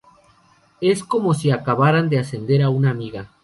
[0.81, 3.27] Es como si acabaran de ascender a una amiga".